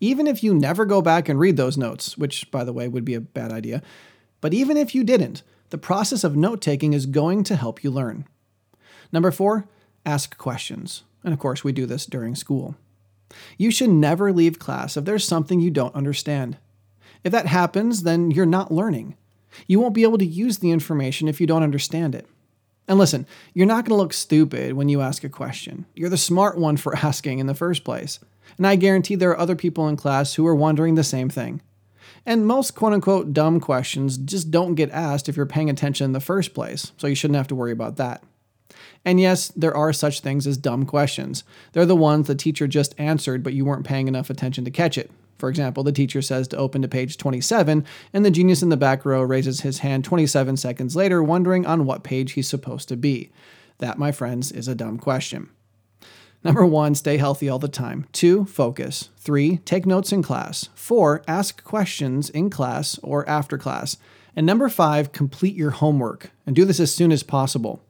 Even 0.00 0.26
if 0.26 0.42
you 0.42 0.54
never 0.54 0.86
go 0.86 1.02
back 1.02 1.28
and 1.28 1.38
read 1.38 1.56
those 1.56 1.76
notes, 1.76 2.16
which, 2.16 2.50
by 2.50 2.64
the 2.64 2.72
way, 2.72 2.88
would 2.88 3.04
be 3.04 3.14
a 3.14 3.20
bad 3.20 3.52
idea, 3.52 3.82
but 4.40 4.54
even 4.54 4.76
if 4.76 4.94
you 4.94 5.04
didn't, 5.04 5.42
the 5.70 5.78
process 5.78 6.24
of 6.24 6.36
note 6.36 6.62
taking 6.62 6.94
is 6.94 7.04
going 7.04 7.44
to 7.44 7.56
help 7.56 7.84
you 7.84 7.90
learn. 7.90 8.26
Number 9.12 9.30
four, 9.30 9.66
ask 10.04 10.36
questions. 10.38 11.04
And 11.24 11.32
of 11.32 11.38
course, 11.38 11.64
we 11.64 11.72
do 11.72 11.86
this 11.86 12.06
during 12.06 12.34
school. 12.34 12.76
You 13.56 13.70
should 13.70 13.90
never 13.90 14.32
leave 14.32 14.58
class 14.58 14.96
if 14.96 15.04
there's 15.04 15.24
something 15.24 15.60
you 15.60 15.70
don't 15.70 15.94
understand. 15.94 16.56
If 17.24 17.32
that 17.32 17.46
happens, 17.46 18.02
then 18.02 18.30
you're 18.30 18.46
not 18.46 18.72
learning. 18.72 19.16
You 19.66 19.80
won't 19.80 19.94
be 19.94 20.02
able 20.02 20.18
to 20.18 20.26
use 20.26 20.58
the 20.58 20.70
information 20.70 21.28
if 21.28 21.40
you 21.40 21.46
don't 21.46 21.62
understand 21.62 22.14
it. 22.14 22.26
And 22.86 22.98
listen, 22.98 23.26
you're 23.52 23.66
not 23.66 23.84
going 23.84 23.96
to 23.96 24.02
look 24.02 24.14
stupid 24.14 24.72
when 24.72 24.88
you 24.88 25.02
ask 25.02 25.24
a 25.24 25.28
question. 25.28 25.84
You're 25.94 26.08
the 26.08 26.16
smart 26.16 26.56
one 26.56 26.76
for 26.76 26.96
asking 27.04 27.38
in 27.38 27.46
the 27.46 27.54
first 27.54 27.84
place. 27.84 28.20
And 28.56 28.66
I 28.66 28.76
guarantee 28.76 29.14
there 29.14 29.30
are 29.30 29.38
other 29.38 29.56
people 29.56 29.88
in 29.88 29.96
class 29.96 30.34
who 30.34 30.46
are 30.46 30.54
wondering 30.54 30.94
the 30.94 31.04
same 31.04 31.28
thing. 31.28 31.60
And 32.24 32.46
most 32.46 32.74
quote 32.74 32.92
unquote 32.92 33.32
dumb 33.32 33.60
questions 33.60 34.16
just 34.16 34.50
don't 34.50 34.74
get 34.74 34.90
asked 34.90 35.28
if 35.28 35.36
you're 35.36 35.46
paying 35.46 35.70
attention 35.70 36.06
in 36.06 36.12
the 36.12 36.20
first 36.20 36.54
place, 36.54 36.92
so 36.96 37.06
you 37.06 37.14
shouldn't 37.14 37.36
have 37.36 37.48
to 37.48 37.54
worry 37.54 37.72
about 37.72 37.96
that. 37.96 38.22
And 39.04 39.20
yes, 39.20 39.48
there 39.48 39.76
are 39.76 39.92
such 39.92 40.20
things 40.20 40.46
as 40.46 40.58
dumb 40.58 40.84
questions. 40.84 41.44
They're 41.72 41.86
the 41.86 41.96
ones 41.96 42.26
the 42.26 42.34
teacher 42.34 42.66
just 42.66 42.94
answered, 42.98 43.42
but 43.42 43.54
you 43.54 43.64
weren't 43.64 43.86
paying 43.86 44.08
enough 44.08 44.30
attention 44.30 44.64
to 44.64 44.70
catch 44.70 44.98
it. 44.98 45.10
For 45.38 45.48
example, 45.48 45.84
the 45.84 45.92
teacher 45.92 46.20
says 46.20 46.48
to 46.48 46.56
open 46.56 46.82
to 46.82 46.88
page 46.88 47.16
27, 47.16 47.86
and 48.12 48.24
the 48.24 48.30
genius 48.30 48.62
in 48.62 48.70
the 48.70 48.76
back 48.76 49.04
row 49.04 49.22
raises 49.22 49.60
his 49.60 49.78
hand 49.78 50.04
27 50.04 50.56
seconds 50.56 50.96
later, 50.96 51.22
wondering 51.22 51.64
on 51.64 51.86
what 51.86 52.02
page 52.02 52.32
he's 52.32 52.48
supposed 52.48 52.88
to 52.88 52.96
be. 52.96 53.30
That, 53.78 53.98
my 53.98 54.10
friends, 54.10 54.50
is 54.50 54.66
a 54.66 54.74
dumb 54.74 54.98
question. 54.98 55.50
Number 56.44 56.66
one, 56.66 56.94
stay 56.94 57.16
healthy 57.16 57.48
all 57.48 57.58
the 57.58 57.68
time. 57.68 58.06
Two, 58.12 58.44
focus. 58.44 59.10
Three, 59.16 59.58
take 59.58 59.86
notes 59.86 60.12
in 60.12 60.22
class. 60.22 60.68
Four, 60.74 61.22
ask 61.26 61.62
questions 61.64 62.30
in 62.30 62.50
class 62.50 62.98
or 63.02 63.28
after 63.28 63.58
class. 63.58 63.96
And 64.36 64.46
number 64.46 64.68
five, 64.68 65.12
complete 65.12 65.56
your 65.56 65.70
homework 65.70 66.30
and 66.46 66.54
do 66.54 66.64
this 66.64 66.80
as 66.80 66.94
soon 66.94 67.10
as 67.10 67.22
possible. 67.22 67.82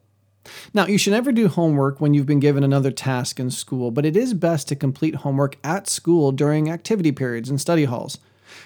Now, 0.73 0.87
you 0.87 0.97
should 0.97 1.13
never 1.13 1.31
do 1.31 1.47
homework 1.47 1.99
when 1.99 2.13
you've 2.13 2.25
been 2.25 2.39
given 2.39 2.63
another 2.63 2.91
task 2.91 3.39
in 3.39 3.51
school, 3.51 3.91
but 3.91 4.05
it 4.05 4.15
is 4.15 4.33
best 4.33 4.67
to 4.69 4.75
complete 4.75 5.15
homework 5.15 5.57
at 5.63 5.87
school 5.87 6.31
during 6.31 6.69
activity 6.69 7.11
periods 7.11 7.49
and 7.49 7.59
study 7.59 7.85
halls. 7.85 8.17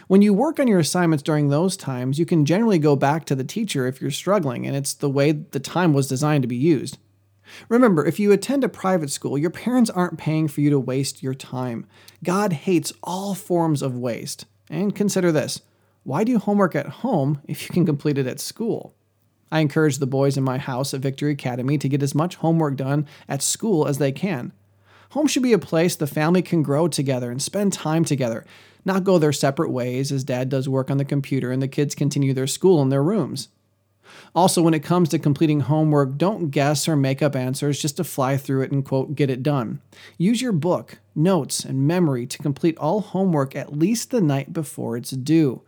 When 0.08 0.22
you 0.22 0.34
work 0.34 0.60
on 0.60 0.68
your 0.68 0.80
assignments 0.80 1.24
during 1.24 1.50
those 1.50 1.78
times, 1.78 2.20
you 2.20 2.26
can 2.26 2.46
generally 2.46 2.80
go 2.80 2.96
back 2.96 3.26
to 3.26 3.36
the 3.36 3.44
teacher 3.44 3.88
if 3.88 4.02
you're 4.02 4.12
struggling, 4.12 4.66
and 4.66 4.76
it's 4.76 4.94
the 4.94 5.10
way 5.10 5.32
the 5.32 5.60
time 5.60 5.94
was 5.94 6.08
designed 6.08 6.44
to 6.44 6.48
be 6.48 6.56
used. 6.56 6.98
Remember, 7.70 8.06
if 8.06 8.20
you 8.20 8.32
attend 8.32 8.64
a 8.64 8.70
private 8.70 9.10
school, 9.10 9.38
your 9.38 9.50
parents 9.50 9.90
aren't 9.90 10.18
paying 10.18 10.48
for 10.48 10.62
you 10.62 10.70
to 10.70 10.80
waste 10.80 11.22
your 11.22 11.34
time. 11.34 11.86
God 12.24 12.54
hates 12.54 12.94
all 13.04 13.36
forms 13.36 13.82
of 13.82 13.98
waste. 13.98 14.46
And 14.70 14.96
consider 14.96 15.32
this 15.32 15.62
why 16.04 16.24
do 16.24 16.38
homework 16.38 16.76
at 16.76 16.88
home 16.88 17.42
if 17.46 17.64
you 17.64 17.70
can 17.70 17.86
complete 17.86 18.18
it 18.18 18.28
at 18.28 18.40
school? 18.40 18.96
I 19.54 19.60
encourage 19.60 20.00
the 20.00 20.08
boys 20.08 20.36
in 20.36 20.44
my 20.44 20.58
house 20.58 20.96
at 20.96 21.02
Victory 21.02 21.32
Academy 21.32 21.78
to 21.78 21.88
get 21.88 22.02
as 22.02 22.16
much 22.16 22.38
homework 22.38 22.76
done 22.76 23.06
at 23.30 23.44
school 23.44 23.88
as 23.88 24.00
they 24.00 24.12
can. 24.12 24.52
Home 25.12 25.28
should 25.28 25.44
be 25.44 25.54
a 25.54 25.60
place 25.60 25.96
the 25.96 26.08
family 26.08 26.42
can 26.42 26.64
grow 26.64 26.88
together 26.88 27.30
and 27.30 27.40
spend 27.40 27.72
time 27.72 28.04
together, 28.04 28.46
not 28.84 29.04
go 29.04 29.20
their 29.20 29.32
separate 29.32 29.70
ways 29.70 30.12
as 30.12 30.24
dad 30.24 30.50
does 30.50 30.68
work 30.68 30.90
on 30.90 30.98
the 30.98 31.06
computer 31.06 31.52
and 31.52 31.62
the 31.62 31.68
kids 31.68 31.94
continue 31.94 32.34
their 32.34 32.48
school 32.48 32.82
in 32.82 32.90
their 32.90 33.04
rooms. 33.04 33.50
Also, 34.34 34.60
when 34.60 34.74
it 34.74 34.84
comes 34.84 35.10
to 35.10 35.20
completing 35.20 35.60
homework, 35.60 36.18
don't 36.18 36.50
guess 36.50 36.88
or 36.88 36.96
make 36.96 37.22
up 37.22 37.36
answers 37.36 37.80
just 37.80 37.98
to 37.98 38.04
fly 38.04 38.38
through 38.38 38.64
it 38.64 38.72
and 38.72 38.84
quote, 38.84 39.14
get 39.14 39.30
it 39.30 39.44
done. 39.44 39.80
Use 40.18 40.42
your 40.42 40.52
book, 40.52 40.98
notes, 41.14 41.64
and 41.64 41.86
memory 41.86 42.26
to 42.26 42.40
complete 42.40 42.76
all 42.80 43.02
homework 43.02 43.56
at 43.56 43.78
least 43.78 44.10
the 44.10 44.20
night 44.20 44.52
before 44.52 44.98
it's 44.98 45.12
due. 45.12 45.62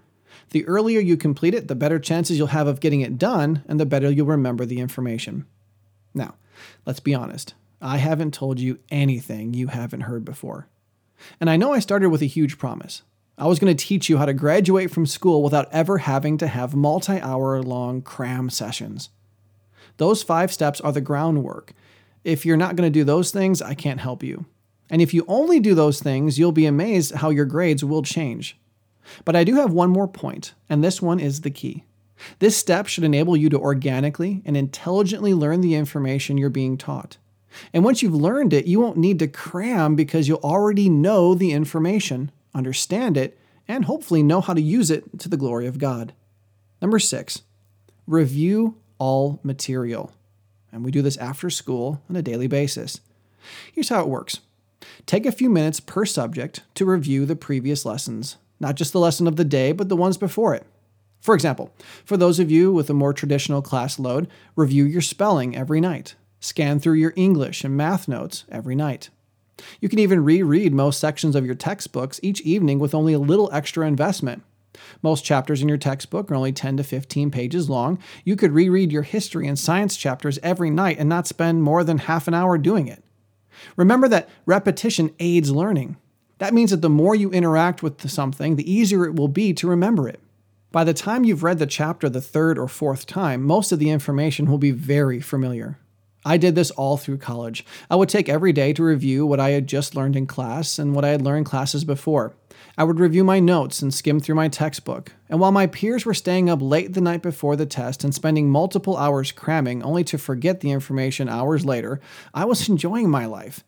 The 0.51 0.65
earlier 0.65 0.99
you 0.99 1.17
complete 1.17 1.53
it, 1.53 1.67
the 1.67 1.75
better 1.75 1.99
chances 1.99 2.37
you'll 2.37 2.47
have 2.47 2.67
of 2.67 2.79
getting 2.79 3.01
it 3.01 3.17
done, 3.17 3.63
and 3.67 3.79
the 3.79 3.85
better 3.85 4.09
you'll 4.11 4.27
remember 4.27 4.65
the 4.65 4.79
information. 4.79 5.45
Now, 6.13 6.35
let's 6.85 6.99
be 6.99 7.13
honest. 7.13 7.53
I 7.81 7.97
haven't 7.97 8.33
told 8.33 8.59
you 8.59 8.79
anything 8.89 9.53
you 9.53 9.67
haven't 9.67 10.01
heard 10.01 10.25
before. 10.25 10.67
And 11.39 11.49
I 11.49 11.57
know 11.57 11.73
I 11.73 11.79
started 11.79 12.09
with 12.09 12.21
a 12.21 12.25
huge 12.27 12.57
promise. 12.57 13.03
I 13.37 13.47
was 13.47 13.59
going 13.59 13.75
to 13.75 13.85
teach 13.85 14.09
you 14.09 14.17
how 14.17 14.25
to 14.25 14.33
graduate 14.33 14.91
from 14.91 15.05
school 15.05 15.43
without 15.43 15.67
ever 15.71 15.99
having 15.99 16.37
to 16.37 16.47
have 16.47 16.73
multi 16.73 17.19
hour 17.19 17.61
long 17.61 18.01
cram 18.01 18.49
sessions. 18.49 19.09
Those 19.97 20.23
five 20.23 20.51
steps 20.53 20.79
are 20.81 20.91
the 20.91 21.01
groundwork. 21.01 21.73
If 22.23 22.45
you're 22.45 22.57
not 22.57 22.75
going 22.75 22.91
to 22.91 22.99
do 22.99 23.03
those 23.03 23.31
things, 23.31 23.61
I 23.61 23.73
can't 23.73 23.99
help 23.99 24.23
you. 24.23 24.45
And 24.89 25.01
if 25.01 25.13
you 25.13 25.25
only 25.27 25.59
do 25.59 25.75
those 25.75 26.01
things, 26.01 26.39
you'll 26.39 26.51
be 26.51 26.65
amazed 26.65 27.15
how 27.15 27.29
your 27.29 27.45
grades 27.45 27.83
will 27.83 28.03
change. 28.03 28.57
But 29.23 29.35
I 29.35 29.43
do 29.43 29.55
have 29.55 29.71
one 29.71 29.89
more 29.89 30.07
point, 30.07 30.53
and 30.69 30.83
this 30.83 31.01
one 31.01 31.19
is 31.19 31.41
the 31.41 31.51
key. 31.51 31.83
This 32.39 32.55
step 32.55 32.87
should 32.87 33.03
enable 33.03 33.35
you 33.35 33.49
to 33.49 33.59
organically 33.59 34.41
and 34.45 34.55
intelligently 34.55 35.33
learn 35.33 35.61
the 35.61 35.75
information 35.75 36.37
you're 36.37 36.49
being 36.49 36.77
taught. 36.77 37.17
And 37.73 37.83
once 37.83 38.01
you've 38.01 38.15
learned 38.15 38.53
it, 38.53 38.65
you 38.65 38.79
won't 38.79 38.97
need 38.97 39.19
to 39.19 39.27
cram 39.27 39.95
because 39.95 40.27
you'll 40.27 40.39
already 40.39 40.89
know 40.89 41.33
the 41.33 41.51
information, 41.51 42.31
understand 42.53 43.17
it, 43.17 43.37
and 43.67 43.85
hopefully 43.85 44.23
know 44.23 44.41
how 44.41 44.53
to 44.53 44.61
use 44.61 44.91
it 44.91 45.19
to 45.19 45.29
the 45.29 45.37
glory 45.37 45.67
of 45.67 45.79
God. 45.79 46.13
Number 46.81 46.99
six, 46.99 47.41
review 48.05 48.77
all 48.97 49.39
material. 49.43 50.11
And 50.71 50.83
we 50.83 50.91
do 50.91 51.01
this 51.01 51.17
after 51.17 51.49
school 51.49 52.01
on 52.09 52.15
a 52.15 52.21
daily 52.21 52.47
basis. 52.47 52.99
Here's 53.71 53.89
how 53.89 54.01
it 54.01 54.07
works 54.07 54.41
take 55.05 55.25
a 55.25 55.31
few 55.31 55.49
minutes 55.49 55.79
per 55.79 56.05
subject 56.05 56.63
to 56.75 56.85
review 56.85 57.25
the 57.25 57.35
previous 57.35 57.85
lessons 57.85 58.37
not 58.59 58.75
just 58.75 58.93
the 58.93 58.99
lesson 58.99 59.27
of 59.27 59.35
the 59.35 59.45
day, 59.45 59.71
but 59.71 59.89
the 59.89 59.95
ones 59.95 60.17
before 60.17 60.53
it. 60.53 60.65
For 61.21 61.33
example, 61.33 61.73
for 62.03 62.17
those 62.17 62.39
of 62.39 62.51
you 62.51 62.71
with 62.71 62.89
a 62.89 62.93
more 62.93 63.13
traditional 63.13 63.61
class 63.61 63.97
load, 63.97 64.27
review 64.55 64.85
your 64.85 65.01
spelling 65.01 65.55
every 65.55 65.81
night. 65.81 66.15
Scan 66.39 66.79
through 66.79 66.93
your 66.93 67.13
English 67.15 67.63
and 67.63 67.75
math 67.75 68.07
notes 68.07 68.45
every 68.51 68.75
night. 68.75 69.09
You 69.79 69.89
can 69.89 69.99
even 69.99 70.23
reread 70.23 70.73
most 70.73 70.99
sections 70.99 71.35
of 71.35 71.45
your 71.45 71.55
textbooks 71.55 72.19
each 72.21 72.41
evening 72.41 72.77
with 72.77 72.93
only 72.93 73.13
a 73.13 73.19
little 73.19 73.49
extra 73.51 73.87
investment. 73.87 74.43
Most 75.01 75.23
chapters 75.23 75.61
in 75.61 75.69
your 75.69 75.77
textbook 75.77 76.29
are 76.29 76.35
only 76.35 76.51
10 76.51 76.77
to 76.77 76.83
15 76.83 77.31
pages 77.31 77.69
long. 77.69 77.97
You 78.23 78.35
could 78.35 78.51
reread 78.51 78.91
your 78.91 79.03
history 79.03 79.47
and 79.47 79.57
science 79.57 79.95
chapters 79.95 80.37
every 80.43 80.69
night 80.69 80.97
and 80.99 81.09
not 81.09 81.27
spend 81.27 81.63
more 81.63 81.83
than 81.83 81.99
half 81.99 82.27
an 82.27 82.33
hour 82.33 82.57
doing 82.57 82.87
it. 82.87 83.03
Remember 83.77 84.07
that 84.09 84.29
repetition 84.45 85.13
aids 85.19 85.51
learning. 85.51 85.97
That 86.37 86.53
means 86.53 86.71
that 86.71 86.81
the 86.81 86.89
more 86.89 87.15
you 87.15 87.31
interact 87.31 87.81
with 87.81 88.09
something, 88.09 88.55
the 88.55 88.71
easier 88.71 89.05
it 89.05 89.15
will 89.15 89.27
be 89.27 89.53
to 89.53 89.67
remember 89.67 90.07
it. 90.09 90.19
By 90.71 90.83
the 90.83 90.93
time 90.93 91.23
you've 91.23 91.43
read 91.43 91.59
the 91.59 91.65
chapter 91.65 92.09
the 92.09 92.19
third 92.19 92.57
or 92.57 92.67
fourth 92.67 93.05
time, 93.05 93.43
most 93.43 93.71
of 93.71 93.79
the 93.79 93.89
information 93.89 94.49
will 94.49 94.57
be 94.57 94.71
very 94.71 95.21
familiar. 95.21 95.79
I 96.25 96.37
did 96.37 96.55
this 96.55 96.71
all 96.71 96.97
through 96.97 97.19
college. 97.19 97.63
I 97.89 97.95
would 97.95 98.09
take 98.09 98.27
every 98.27 98.51
day 98.51 98.73
to 98.73 98.83
review 98.83 99.27
what 99.27 99.39
I 99.39 99.51
had 99.51 99.67
just 99.67 99.95
learned 99.95 100.15
in 100.15 100.25
class 100.25 100.79
and 100.79 100.95
what 100.95 101.05
I 101.05 101.09
had 101.09 101.21
learned 101.21 101.45
classes 101.45 101.83
before. 101.85 102.33
I 102.77 102.83
would 102.83 102.99
review 102.99 103.23
my 103.23 103.39
notes 103.39 103.81
and 103.81 103.93
skim 103.93 104.19
through 104.19 104.35
my 104.35 104.47
textbook. 104.47 105.13
And 105.29 105.39
while 105.39 105.51
my 105.51 105.67
peers 105.67 106.03
were 106.03 106.15
staying 106.15 106.49
up 106.49 106.61
late 106.61 106.93
the 106.93 106.99
night 106.99 107.21
before 107.21 107.55
the 107.55 107.67
test 107.67 108.03
and 108.03 108.13
spending 108.13 108.49
multiple 108.49 108.97
hours 108.97 109.31
cramming 109.31 109.83
only 109.83 110.03
to 110.05 110.17
forget 110.17 110.61
the 110.61 110.71
information 110.71 111.29
hours 111.29 111.63
later, 111.63 112.01
I 112.33 112.45
was 112.45 112.67
enjoying 112.69 113.09
my 113.09 113.27
life. 113.27 113.63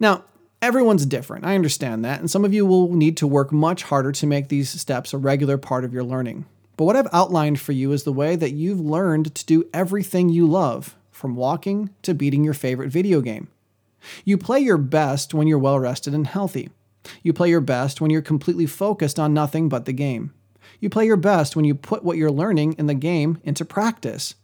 Now, 0.00 0.24
Everyone's 0.64 1.04
different. 1.04 1.44
I 1.44 1.56
understand 1.56 2.06
that, 2.06 2.20
and 2.20 2.30
some 2.30 2.42
of 2.42 2.54
you 2.54 2.64
will 2.64 2.90
need 2.90 3.18
to 3.18 3.26
work 3.26 3.52
much 3.52 3.82
harder 3.82 4.12
to 4.12 4.26
make 4.26 4.48
these 4.48 4.70
steps 4.70 5.12
a 5.12 5.18
regular 5.18 5.58
part 5.58 5.84
of 5.84 5.92
your 5.92 6.04
learning. 6.04 6.46
But 6.78 6.86
what 6.86 6.96
I've 6.96 7.12
outlined 7.12 7.60
for 7.60 7.72
you 7.72 7.92
is 7.92 8.04
the 8.04 8.14
way 8.14 8.34
that 8.34 8.52
you've 8.52 8.80
learned 8.80 9.34
to 9.34 9.44
do 9.44 9.68
everything 9.74 10.30
you 10.30 10.46
love, 10.46 10.96
from 11.10 11.36
walking 11.36 11.90
to 12.00 12.14
beating 12.14 12.44
your 12.44 12.54
favorite 12.54 12.88
video 12.88 13.20
game. 13.20 13.48
You 14.24 14.38
play 14.38 14.58
your 14.58 14.78
best 14.78 15.34
when 15.34 15.46
you're 15.46 15.58
well 15.58 15.78
rested 15.78 16.14
and 16.14 16.26
healthy. 16.26 16.70
You 17.22 17.34
play 17.34 17.50
your 17.50 17.60
best 17.60 18.00
when 18.00 18.10
you're 18.10 18.22
completely 18.22 18.64
focused 18.64 19.18
on 19.18 19.34
nothing 19.34 19.68
but 19.68 19.84
the 19.84 19.92
game. 19.92 20.32
You 20.80 20.88
play 20.88 21.04
your 21.04 21.18
best 21.18 21.56
when 21.56 21.66
you 21.66 21.74
put 21.74 22.04
what 22.04 22.16
you're 22.16 22.30
learning 22.30 22.76
in 22.78 22.86
the 22.86 22.94
game 22.94 23.38
into 23.44 23.66
practice. 23.66 24.34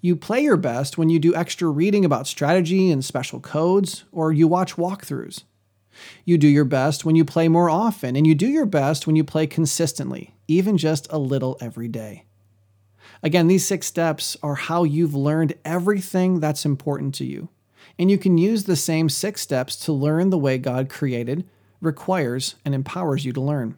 You 0.00 0.16
play 0.16 0.40
your 0.40 0.56
best 0.56 0.96
when 0.96 1.10
you 1.10 1.18
do 1.18 1.34
extra 1.34 1.68
reading 1.68 2.06
about 2.06 2.26
strategy 2.26 2.90
and 2.90 3.04
special 3.04 3.40
codes, 3.40 4.04
or 4.10 4.32
you 4.32 4.48
watch 4.48 4.76
walkthroughs. 4.76 5.42
You 6.24 6.38
do 6.38 6.48
your 6.48 6.64
best 6.64 7.04
when 7.04 7.16
you 7.16 7.24
play 7.24 7.48
more 7.48 7.70
often, 7.70 8.16
and 8.16 8.26
you 8.26 8.34
do 8.34 8.46
your 8.46 8.66
best 8.66 9.06
when 9.06 9.16
you 9.16 9.24
play 9.24 9.46
consistently, 9.46 10.34
even 10.48 10.76
just 10.78 11.06
a 11.10 11.18
little 11.18 11.56
every 11.60 11.88
day. 11.88 12.24
Again, 13.22 13.46
these 13.46 13.66
six 13.66 13.86
steps 13.86 14.36
are 14.42 14.54
how 14.54 14.84
you've 14.84 15.14
learned 15.14 15.54
everything 15.64 16.40
that's 16.40 16.64
important 16.64 17.14
to 17.16 17.24
you. 17.24 17.48
And 17.98 18.10
you 18.10 18.18
can 18.18 18.36
use 18.36 18.64
the 18.64 18.76
same 18.76 19.08
six 19.08 19.40
steps 19.40 19.76
to 19.84 19.92
learn 19.92 20.30
the 20.30 20.38
way 20.38 20.58
God 20.58 20.88
created, 20.88 21.48
requires, 21.80 22.56
and 22.64 22.74
empowers 22.74 23.24
you 23.24 23.32
to 23.32 23.40
learn. 23.40 23.76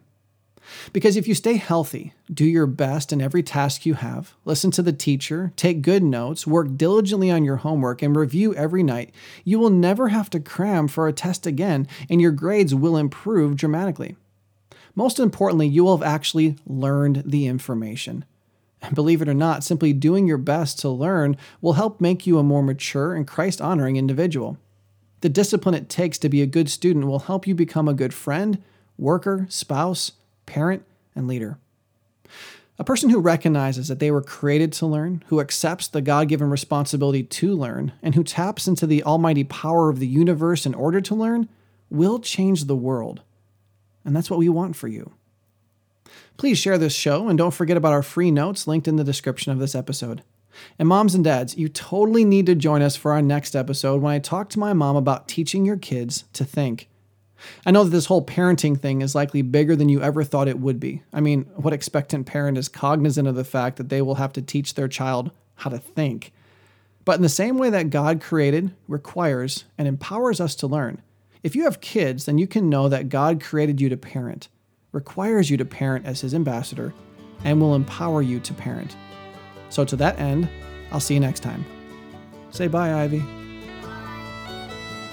Because 0.93 1.15
if 1.15 1.27
you 1.27 1.35
stay 1.35 1.55
healthy, 1.55 2.13
do 2.31 2.45
your 2.45 2.65
best 2.65 3.11
in 3.11 3.21
every 3.21 3.43
task 3.43 3.85
you 3.85 3.95
have, 3.95 4.33
listen 4.45 4.71
to 4.71 4.81
the 4.81 4.93
teacher, 4.93 5.51
take 5.55 5.81
good 5.81 6.03
notes, 6.03 6.47
work 6.47 6.75
diligently 6.75 7.31
on 7.31 7.43
your 7.43 7.57
homework, 7.57 8.01
and 8.01 8.15
review 8.15 8.53
every 8.55 8.83
night, 8.83 9.13
you 9.43 9.59
will 9.59 9.69
never 9.69 10.09
have 10.09 10.29
to 10.31 10.39
cram 10.39 10.87
for 10.87 11.07
a 11.07 11.13
test 11.13 11.45
again, 11.45 11.87
and 12.09 12.21
your 12.21 12.31
grades 12.31 12.73
will 12.75 12.97
improve 12.97 13.55
dramatically. 13.55 14.15
Most 14.95 15.19
importantly, 15.19 15.67
you 15.67 15.83
will 15.83 15.97
have 15.97 16.07
actually 16.07 16.57
learned 16.65 17.23
the 17.25 17.47
information. 17.47 18.25
And 18.81 18.95
believe 18.95 19.21
it 19.21 19.29
or 19.29 19.33
not, 19.33 19.63
simply 19.63 19.93
doing 19.93 20.27
your 20.27 20.37
best 20.37 20.79
to 20.79 20.89
learn 20.89 21.37
will 21.61 21.73
help 21.73 21.99
make 21.99 22.25
you 22.25 22.37
a 22.37 22.43
more 22.43 22.63
mature 22.63 23.13
and 23.13 23.27
Christ 23.27 23.61
honoring 23.61 23.97
individual. 23.97 24.57
The 25.21 25.29
discipline 25.29 25.75
it 25.75 25.89
takes 25.89 26.17
to 26.19 26.29
be 26.29 26.41
a 26.41 26.47
good 26.47 26.69
student 26.69 27.05
will 27.05 27.19
help 27.19 27.45
you 27.45 27.53
become 27.53 27.87
a 27.87 27.93
good 27.93 28.13
friend, 28.13 28.63
worker, 28.97 29.47
spouse, 29.49 30.13
parent, 30.49 30.83
and 31.15 31.27
leader. 31.27 31.59
A 32.79 32.83
person 32.83 33.09
who 33.09 33.19
recognizes 33.19 33.87
that 33.87 33.99
they 33.99 34.09
were 34.09 34.21
created 34.21 34.73
to 34.73 34.87
learn, 34.87 35.23
who 35.27 35.39
accepts 35.39 35.87
the 35.87 36.01
God 36.01 36.27
given 36.27 36.49
responsibility 36.49 37.23
to 37.23 37.53
learn, 37.53 37.91
and 38.01 38.15
who 38.15 38.23
taps 38.23 38.67
into 38.67 38.87
the 38.87 39.03
almighty 39.03 39.43
power 39.43 39.89
of 39.89 39.99
the 39.99 40.07
universe 40.07 40.65
in 40.65 40.73
order 40.73 41.01
to 41.01 41.13
learn, 41.13 41.49
will 41.91 42.19
change 42.19 42.65
the 42.65 42.75
world. 42.75 43.21
And 44.03 44.15
that's 44.15 44.29
what 44.29 44.39
we 44.39 44.49
want 44.49 44.75
for 44.75 44.87
you. 44.87 45.11
Please 46.37 46.57
share 46.57 46.77
this 46.77 46.95
show 46.95 47.27
and 47.27 47.37
don't 47.37 47.53
forget 47.53 47.77
about 47.77 47.93
our 47.93 48.01
free 48.01 48.31
notes 48.31 48.65
linked 48.65 48.87
in 48.87 48.95
the 48.95 49.03
description 49.03 49.51
of 49.51 49.59
this 49.59 49.75
episode. 49.75 50.23
And 50.79 50.87
moms 50.87 51.13
and 51.13 51.23
dads, 51.23 51.57
you 51.57 51.69
totally 51.69 52.25
need 52.25 52.47
to 52.47 52.55
join 52.55 52.81
us 52.81 52.95
for 52.95 53.11
our 53.11 53.21
next 53.21 53.55
episode 53.55 54.01
when 54.01 54.13
I 54.13 54.19
talk 54.19 54.49
to 54.49 54.59
my 54.59 54.73
mom 54.73 54.95
about 54.95 55.27
teaching 55.27 55.65
your 55.65 55.77
kids 55.77 56.23
to 56.33 56.43
think. 56.43 56.87
I 57.65 57.71
know 57.71 57.83
that 57.83 57.89
this 57.91 58.05
whole 58.05 58.25
parenting 58.25 58.79
thing 58.79 59.01
is 59.01 59.15
likely 59.15 59.41
bigger 59.41 59.75
than 59.75 59.89
you 59.89 60.01
ever 60.01 60.23
thought 60.23 60.47
it 60.47 60.59
would 60.59 60.79
be. 60.79 61.03
I 61.13 61.21
mean, 61.21 61.43
what 61.55 61.73
expectant 61.73 62.25
parent 62.25 62.57
is 62.57 62.67
cognizant 62.67 63.27
of 63.27 63.35
the 63.35 63.43
fact 63.43 63.77
that 63.77 63.89
they 63.89 64.01
will 64.01 64.15
have 64.15 64.33
to 64.33 64.41
teach 64.41 64.73
their 64.73 64.87
child 64.87 65.31
how 65.55 65.69
to 65.69 65.79
think? 65.79 66.31
But 67.05 67.15
in 67.15 67.21
the 67.21 67.29
same 67.29 67.57
way 67.57 67.69
that 67.69 67.89
God 67.89 68.21
created, 68.21 68.71
requires, 68.87 69.65
and 69.77 69.87
empowers 69.87 70.39
us 70.39 70.55
to 70.55 70.67
learn, 70.67 71.01
if 71.41 71.55
you 71.55 71.63
have 71.63 71.81
kids, 71.81 72.25
then 72.25 72.37
you 72.37 72.47
can 72.47 72.69
know 72.69 72.89
that 72.89 73.09
God 73.09 73.41
created 73.41 73.79
you 73.79 73.89
to 73.89 73.97
parent 73.97 74.49
requires 74.91 75.49
you 75.49 75.57
to 75.57 75.65
parent 75.65 76.05
as 76.05 76.21
his 76.21 76.33
ambassador, 76.33 76.93
and 77.43 77.61
will 77.61 77.75
empower 77.75 78.21
you 78.21 78.39
to 78.39 78.53
parent. 78.53 78.95
So, 79.69 79.85
to 79.85 79.95
that 79.97 80.19
end, 80.19 80.49
I'll 80.91 80.99
see 80.99 81.13
you 81.13 81.19
next 81.19 81.41
time. 81.41 81.65
Say 82.51 82.67
bye, 82.67 83.03
Ivy. 83.03 83.23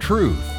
Truth, 0.01 0.56